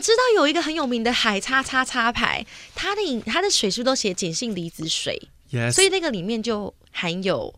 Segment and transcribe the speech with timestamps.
[0.00, 7.54] 我知道有一个很有名的海叉叉叉牌，它的饮它的水是不是都写碱性离子水？Yes，所以那个里面就含有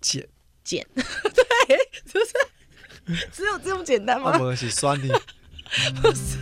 [0.00, 0.26] 碱，
[0.64, 1.04] 碱， 对，
[2.10, 3.28] 是不是？
[3.30, 4.30] 只有这么简单吗？
[4.30, 5.20] 啊不是酸的。
[6.00, 6.38] 不是。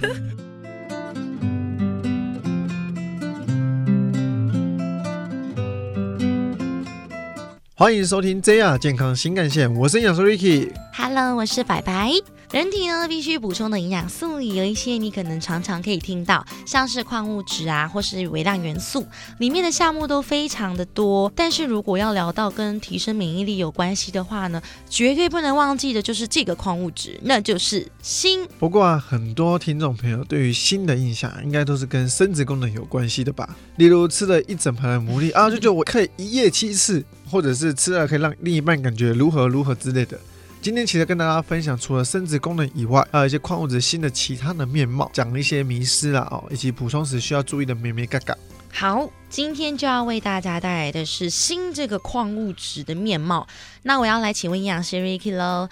[7.74, 10.72] 欢迎收听 JR 健康新干线，我是营养师 Ricky。
[10.95, 12.12] Hello，我是白白。
[12.57, 19.06] 人体呢必须补充的营养素里有一些你可能常常可以听到，像是矿物质啊，或是微量元素，
[19.37, 21.30] 里面的项目都非常的多。
[21.37, 28.48] 但是如果要聊到跟提升免疫力有关系的话呢，绝对不能忘记的就是这个矿物质，那就是锌。
[28.59, 33.54] 不过啊，很多听众朋友对于锌的印象，应该都是跟生殖功能有关系的吧？
[33.77, 40.18] 例如吃了一整盘的牡蛎啊，就觉得我可以一夜七次，或者是吃了可以让另一半感觉如何如何之类的。
[40.66, 48.37] 今天其实跟大家分享，除了生殖功能以外，还有一些矿物质锌的其他的面貌，讲一些迷失啦哦，以及补充时需要注意的咩咩嘎嘎。
[48.73, 53.46] 好，今天就要为大家带来的是锌这个矿物质的面貌。
[53.85, 55.68] 那我要来请问营养师 Ricky 喽。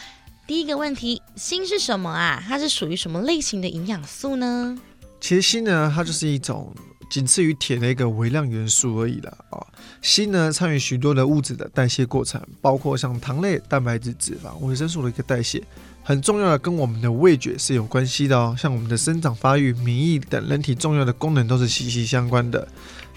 [0.46, 2.40] 第一个问题，锌是什么啊？
[2.46, 4.78] 它是属于什么类型的营养素呢？
[5.20, 6.72] 其实锌呢，它就是一种
[7.10, 9.33] 仅次于铁的一个微量元素而已啦。
[9.50, 9.66] 哦，
[10.02, 15.62] 锌呢参与许多的物质的代谢过程，包括像糖类、蛋白质、脂肪、维生素的一个代谢，
[16.02, 18.55] 很重要的跟我们的味觉是有关系的哦。
[18.58, 22.66] 像我们的生长发育、免疫等人体重要的功能都是息息相关的。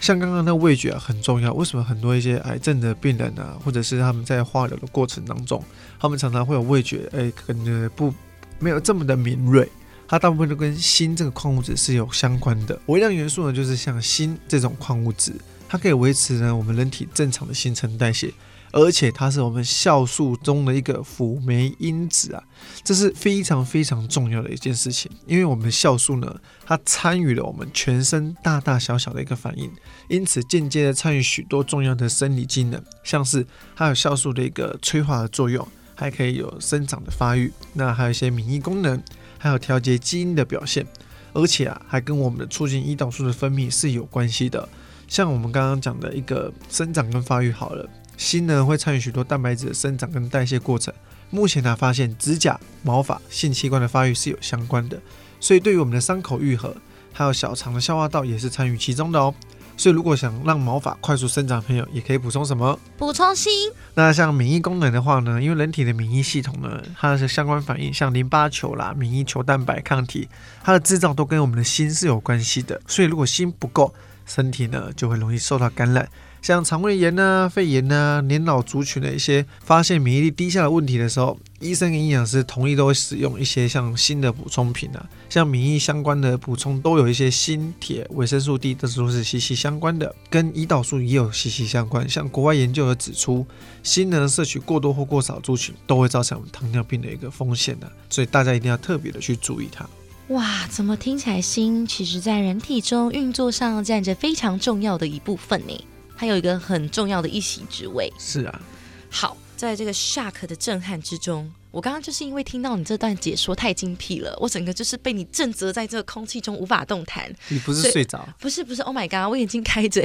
[0.00, 5.62] 像刚刚那味觉啊很重要，为什么很多一些癌症的病人啊，或者是他们在化疗的过程当中，
[5.98, 8.14] 他们常常会有味觉，哎，可能不
[8.60, 9.68] 没有这么的敏锐。
[10.08, 12.80] 它大部分都跟锌这个矿物质是有相关的。
[12.86, 15.34] 微量元素呢，就是像锌这种矿物质，
[15.68, 18.32] 它可以维持呢我们人体正常的新陈代谢，
[18.72, 22.42] 而且它是我们酵素中的一个辅酶因子啊，
[22.82, 25.10] 这是非常非常重要的一件事情。
[25.26, 29.70] 因为我们酵素呢，它参与了我们全身大大小小的一个反应，
[30.08, 39.02] 因此间接的参与许多重要的生理机能，像是还有酵素的一个催化的作用，还可以有生长的发育，那还有一些免疫功能。
[39.38, 40.86] 还有调节基因的表现，
[41.32, 44.68] 而且啊，还跟我们的促进胰岛素的分泌是有关系的。
[45.06, 50.92] 像我们刚刚讲的一个生长跟发育好了，锌呢会参与许多蛋白质的生长跟代谢过程。
[51.30, 55.00] 目前呢发现指甲、毛发、性器官的发育是有相关的，
[55.40, 56.76] 所以对于我们的伤口愈合，
[57.12, 59.34] 还有小肠的消化道也是参与其中的哦。
[59.78, 62.78] 所以如果想让毛发快速生长，朋友也可以补充什么？
[62.98, 63.48] 补充锌。
[63.94, 70.28] 那像免疫功能的话呢，因为人体的免疫系统呢，它的相关反应，像淋巴球啦、免疫球蛋白、抗体，
[70.64, 72.78] 它的制造都跟我们的锌是有关系的。
[72.88, 73.94] 所以如果锌不够，
[74.26, 76.08] 身体呢就会容易受到感染。
[76.40, 92.08] 像肠胃炎呐、肺炎呐、年老族群的一些发现免疫力低下的问题的时候，医生跟营养师同意都会使用一些像锌的补充品啊，像免疫相关的补充都有一些锌、铁、维生素 D，这都是息息相关的，跟胰岛素也有息息相关。
[92.08, 93.46] 像国外研究有指出，
[93.82, 99.88] 锌呢摄取过多或过少族群都会造成糖尿病的一个风险的、啊，所以大家一定要特别的去注意它。
[100.28, 105.84] 哇，怎么听起来锌其实在人体中运作上占着非常重要的一部分呢？
[106.18, 108.12] 它有一个很重要的一席之位。
[108.18, 108.60] 是啊，
[109.08, 117.32] 好，在这个 shock 的震撼之中，我刚刚就是因为听到你这段解说太精辟了，我整个就是被你震泽在这个空气中无法动弹。
[117.48, 118.28] 你不是睡着？
[118.40, 120.02] 不是不是，Oh my god，我眼睛开着，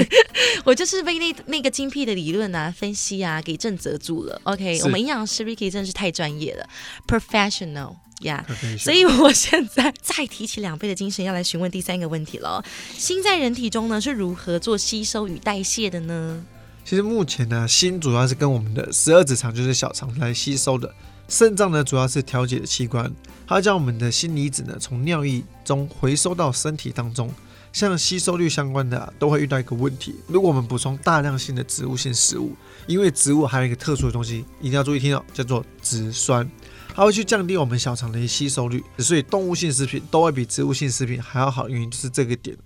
[0.64, 4.38] 我就是被那那个精辟的理论啊、分析啊给震泽住了。
[4.44, 6.68] OK，我们营养师 Ricky 真的是太专业了
[7.06, 8.44] ，professional 呀、
[8.78, 12.64] 所以我现在再提起两倍的精神，要来询问第三个问题了。
[12.96, 16.44] 锌在人体中呢是如何做吸收与代谢的呢？
[16.84, 20.94] 其实目前呢，锌主要是跟我们的十二指肠，就是小肠来吸收的。
[21.28, 23.12] 肾脏呢，主要是调节的器官，
[23.46, 27.30] 它将我们的锌离子呢从尿液中回收到身体当中。
[27.72, 30.14] 像吸收率相关的、啊，都会遇到一个问题。
[30.28, 32.56] 如果我们补充大量性的植物性食物，
[32.86, 36.50] 因为植物还有一个特殊的东西，一定要注意听哦，叫做植酸，
[36.96, 38.82] 它会去降低我们小肠的吸收率。
[38.96, 42.56] 所以动物性食品都会比植物性食品还要好，原因就是这个点。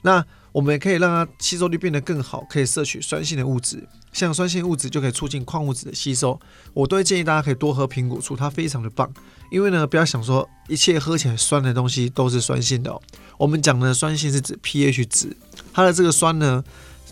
[0.00, 6.40] 那我们也可以让它吸收率变得更好，可以摄取酸性的物质，像酸性物质就可以促进矿物质的吸收。
[6.72, 9.12] 我都会建议大家可以多喝苹果醋，它非常的棒。
[9.50, 13.00] 因为呢，不要想说一切喝起来酸的东西都是酸性的哦。
[13.36, 15.36] 我们讲的酸性是指 pH 值，
[15.72, 16.64] 它的这个酸呢，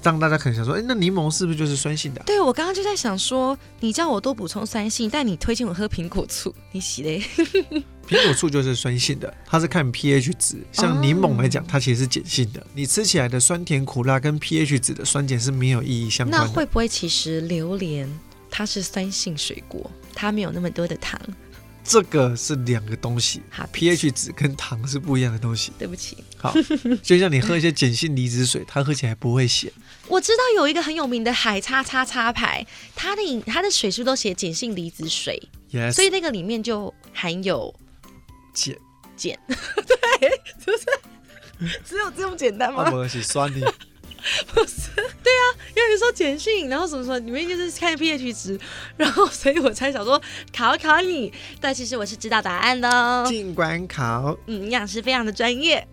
[0.03, 7.23] 让大家可能想说，诶，那柠檬是不是就是酸性的啊、对我刚刚就在想说，你叫我多补充酸性，但你推荐我喝苹果醋，你洗嘞？
[8.09, 10.57] 苹果醋就是酸性的，它是看 pH 值。
[10.73, 12.67] 像柠檬来讲，它其实是碱性的。
[12.75, 16.55] 你吃起来的酸甜苦辣跟 pH 值的酸碱是没有意义相那关的。
[16.55, 18.09] 会不会其实榴莲
[18.51, 21.19] 它是酸性水果，它没有那么多的糖？
[21.85, 25.73] 这个是两个东西好，pH 值跟糖是不一样的东西。
[25.79, 26.55] 对不起，好，
[27.03, 29.71] 就像你喝一些碱性离子水，它喝起来不会咸。
[30.09, 32.65] 我知道有一个很有名的海叉叉叉牌，
[32.95, 35.41] 它的饮它的水是不是都写碱性离子水
[35.71, 37.75] ，Yes，所以那个里面就含有
[38.55, 38.77] 碱，
[39.17, 40.31] 碱， 对，
[40.65, 41.81] 是不是？
[41.85, 42.85] 只有这么简单吗？
[42.85, 43.75] 啊 不是酸的。
[45.75, 48.59] 因为说碱性，然后什么什么，里面就是看 pH 值，
[48.97, 50.21] 然后所以我才想说
[50.55, 53.25] 考考你，但其实我是知道答案的哦。
[53.27, 55.87] 尽管考，嗯，营养师非常的专业。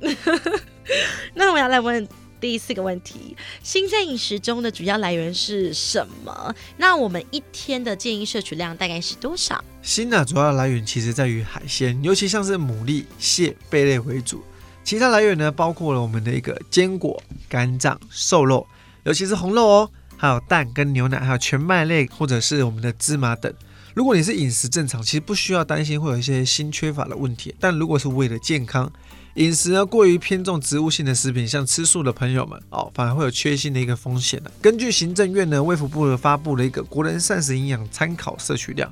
[1.35, 2.07] 那我要来问
[2.41, 6.53] 第四个问题：新在饮食中的主要来源是什么？
[6.77, 9.63] 那我们一天的建议摄取量大概是多少？
[9.81, 14.43] 锌呢主要来源其实在于海鲜，尤其像是牡蛎、蟹、贝类为主。
[14.83, 18.65] 其他来源呢，包括了我们的一个坚果、肝脏、瘦肉，
[19.03, 23.53] 尤其是红肉哦，还有蛋跟牛奶，还有全麦类或者是我们的芝麻等。
[23.93, 27.53] 如果你是饮食正常，其实不需要担心会有一些锌缺乏的问题。
[27.59, 28.89] 但如果是为了健康，
[29.35, 34.51] 饮食呢过于偏重植物性的食品，像吃素的朋友们哦，反而会有缺锌的一个风险的。
[34.61, 38.91] 根据行政院呢卫福部发布的一个国人膳食营养参考摄取量，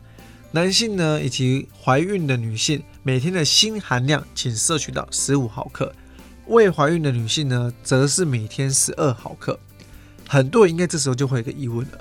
[0.52, 5.94] 男性呢以及怀孕的女性每天的锌含量请摄取到十五毫克，
[6.48, 9.58] 未怀孕的女性呢则是每天十二毫克。
[10.28, 11.98] 很多人应该这时候就会有一个疑问了。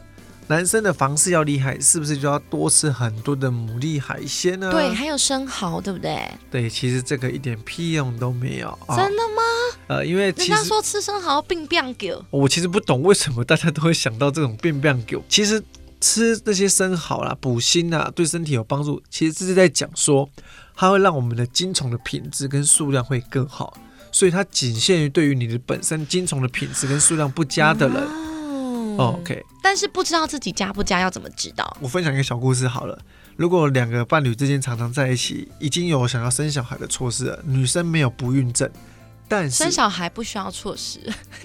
[0.48, 4.70] 男生的房事要厉害，是不是就要多吃很多的牡蛎海鲜呢？
[4.70, 6.30] 对，还有生蚝，对不对？
[6.48, 8.96] 对，其实这个一点屁用都没有啊。
[8.96, 9.42] 真的吗？
[9.88, 15.20] 呃，因为人家说吃生蚝病变狗，我其实不懂为什么大家都会想到这种变变狗。
[15.28, 15.60] 其实
[16.00, 19.02] 吃那些生蚝啦、补锌啊，对身体有帮助。
[19.10, 20.28] 其实这是在讲说，
[20.76, 23.76] 它会让我们的精虫的品质跟数量会更好。
[24.16, 27.96] 所以它仅限于对于你的本身精虫的品质跟数量不佳的人。
[27.98, 31.76] 哦哦 OK，但是不知道自己加不加，要怎么知道？
[31.82, 32.98] 我分享一个小故事好了。
[33.36, 38.70] 如果两个伴侣之间常常在一起，已经有想要生小孩的措施了，女生没有不孕症，
[39.28, 41.00] 但是生小孩不需要措施，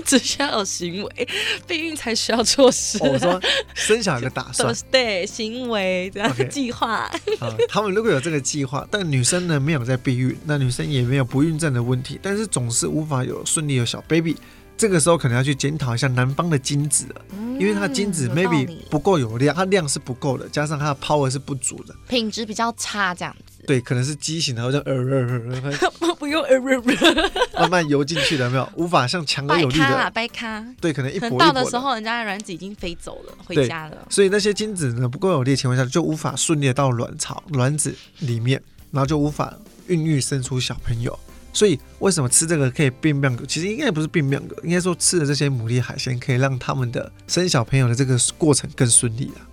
[0.05, 1.27] 只需要有行为，
[1.67, 2.97] 避孕才需要措施。
[2.99, 3.41] 哦我说
[3.73, 14.35] 生小孩的打算都 对行为这样 OK 计划，啊，他们如果有这个计划，但女生呢没有在避孕，那女生也没有不孕症的问题，但是总是无法有顺利有小 baby，
[14.77, 17.21] 这个时候可能要去检讨一下男方的精子了，
[17.59, 30.63] 因为他的精子 maybe 不够有量，它量是不够的，加上它的 power 是不足的，品质比较差，这样子对，可能是畸形的，好像 呃呃呃不用呃呃慢慢游进去的，有没有无法像强而有力的，掰咖。
[30.79, 34.07] 对，可能一可搏到的时候，人家的卵子已经飞走了，回对家了。
[34.09, 38.61] 所以那些精子呢不够有力的情况下，就无法顺利的到卵巢、卵子里面，
[38.91, 39.53] 然后就无法
[39.87, 41.17] 孕育生出小朋友。
[41.53, 43.45] 所以为什么吃这个可以变变狗？
[43.45, 49.50] 其实应该也不是变变狗，应该说吃的这些牡蛎海鲜可以让他们的生小朋友的这个过程更顺利啊，哦，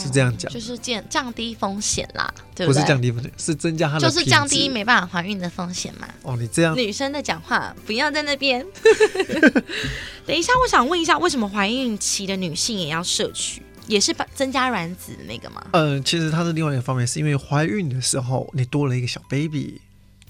[0.00, 2.72] 是这样讲就是降降低风险啦，对对？
[2.72, 6.08] 不是降低风险，是增加它的就是降低没办法怀孕的风险嘛。
[6.22, 8.64] 哦，你这样女生的讲话，不要在那边。
[10.26, 13.62] 等一下，我想问一下，为什么怀孕期的女性也要摄取？
[13.86, 15.60] 也是把增加卵子的那个吗？
[15.72, 19.80] 嗯，其实它是另外一个方面，是因为怀孕的时候你多了一个小 baby，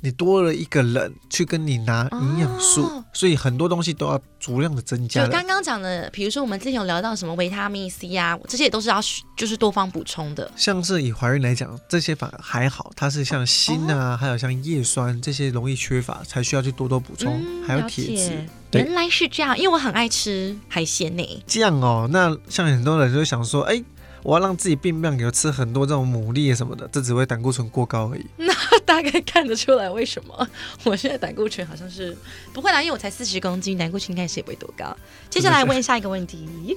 [0.01, 5.27] 你多了一个人去跟你拿营养素，哦所以很多东西都要足量的增加的。
[5.27, 9.01] 就刚刚讲的，比如说我们之前有聊到什么维他命 C 啊，这些也都是要
[9.37, 10.51] 就是多方补充的。
[10.57, 13.95] 像是以怀孕来讲，这些反而还好，它是像锌哦。
[13.95, 18.47] 啊，还有像叶酸这些容易缺乏，才需要去多多补充，还有铁质。
[18.73, 23.83] 原来是这样，因为我很爱吃海鲜呢、这样哦，那像很多人就想说，哎，
[24.23, 28.27] 我要让自己变变，给我吃很多这种牡蛎什么的，这只会胆固醇过高而已。
[28.37, 30.49] 那大概看得出来为什么
[30.85, 32.17] 我现在胆固醇好像是
[32.53, 34.97] 不会啦，因为我才四十公斤，胆固醇应该是也不会多高。
[35.29, 36.77] 接下来问下一个问题，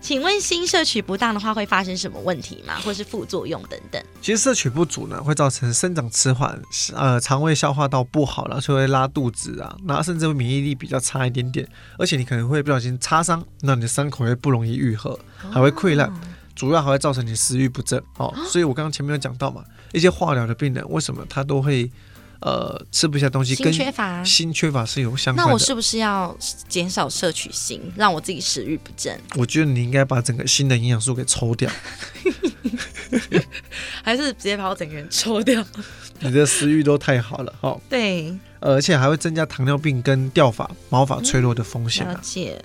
[0.00, 2.78] 请问锌摄取不当的话会发生什么问题吗？
[2.84, 4.00] 或是副作用等等？
[4.22, 6.56] 其实摄取不足呢，会造成生长迟缓，
[6.94, 11.68] 呃，肠胃消化道不好，然后就会拉肚子啊，然后甚至会免疫力比较差一点点，
[11.98, 15.18] 而且你可能会不小心擦伤，那你的伤口会不容易愈合，
[15.50, 16.12] 还会溃烂，
[16.58, 18.34] 主要还会造成你食欲不振哦。
[18.48, 19.62] 所以我刚刚前面有讲到嘛，
[19.92, 21.88] 一些化疗的病人为什么他都会
[22.40, 24.24] 呃吃不下东西，锌跟缺乏。
[24.24, 25.48] 锌缺乏是有相关的。
[25.48, 26.36] 那我是不是要
[26.68, 29.16] 减少摄取锌，让我自己食欲不振？
[29.36, 31.70] 我觉得你应该把整个锌的营养素给抽掉，
[34.02, 35.64] 还是直接把我整个人抽掉？
[36.18, 42.14] 你的食欲都太好了哦，对，呃而且还会增加糖尿病跟掉发、毛发脆弱的风险啊。
[42.14, 42.60] 了解。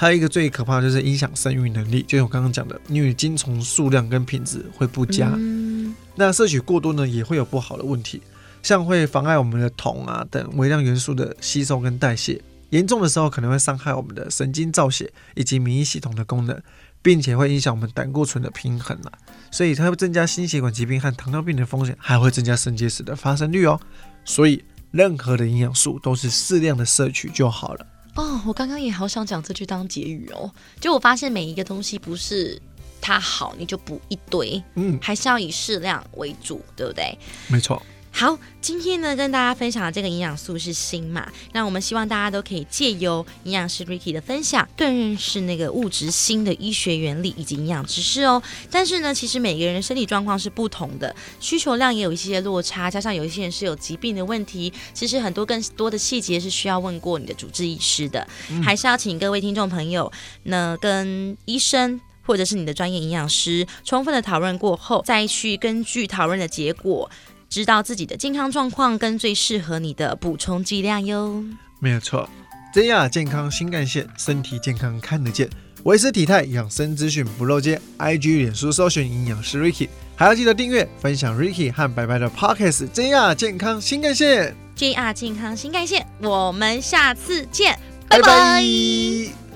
[0.00, 5.32] 还有一个最可怕的就是影响生育能力，就像我刚刚讲的，因为精虫数量跟品质会不佳。
[5.34, 8.22] 嗯，那摄取过多呢，也会有不好的问题，
[8.62, 12.40] 像会妨碍我们的铜啊等微量元素的吸收跟代谢，
[12.70, 16.62] 严重的时候可能会伤害我们的神经造血以及免疫系统的功能，
[17.02, 19.10] 并且会影响我们胆固醇的平衡啊，
[19.50, 23.80] 所以它会增加心血管疾病和糖尿病的风险，还会增加肾结石的发生率哦。
[24.24, 24.62] 所以
[24.92, 27.84] 任何的营养素都是适量的摄取就好了。
[28.18, 32.60] 哦，我刚刚也好想讲这句当结语哦，就我发现每一个东西不是
[33.00, 37.16] 它好你就补一堆，嗯，还是要以适量为主，对不对？
[37.46, 37.80] 没错。
[38.10, 48.42] 好，今天呢跟大家分享的这个营养素是锌嘛，那我们希望大家都可以借由营养师 Ricky 的分享，更认识那个物质锌的医学原理以及营养知识哦。
[48.70, 58.26] 但是呢，其实每个人的身体状况是不同的，需求量也有一些落差，加上有一些人是有疾病的问题，其实很多更多的细节是需要问过你的主治医师的，
[58.64, 60.10] 还是要请各位听众朋友
[60.44, 62.00] 呢跟医生。
[62.26, 67.10] 或者是你的专业营养师充分的讨论过后，再去根据讨论的结果。
[67.48, 71.42] 知道自己的健康状况跟最适合你的补充剂量哟。
[71.80, 72.28] 没有错
[72.74, 75.48] ，，JR 健康新干线，身体健康看得见。
[75.84, 82.88] 维持体态养生资讯不漏接，IG、脸书搜寻营养师 Ricky，还要记得订阅、分享 Ricky 和白白的 Pocket。
[82.90, 87.78] JR 健康新干线，JR 健康新干线，我们下次见，
[88.08, 88.62] 拜拜。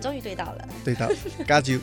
[0.00, 1.08] 终于对到了，对到
[1.46, 1.80] ，Got you。